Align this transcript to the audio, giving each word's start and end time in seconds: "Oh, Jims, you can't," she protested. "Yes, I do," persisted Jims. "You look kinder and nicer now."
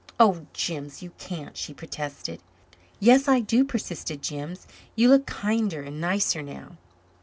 "Oh, 0.19 0.47
Jims, 0.51 1.03
you 1.03 1.11
can't," 1.19 1.55
she 1.55 1.75
protested. 1.75 2.41
"Yes, 2.99 3.27
I 3.27 3.39
do," 3.39 3.63
persisted 3.63 4.23
Jims. 4.23 4.65
"You 4.95 5.09
look 5.09 5.27
kinder 5.27 5.83
and 5.83 6.01
nicer 6.01 6.41
now." 6.41 6.77